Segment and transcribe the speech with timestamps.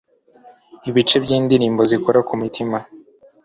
[0.89, 2.77] Ibice byindirimbo zikora ku mutima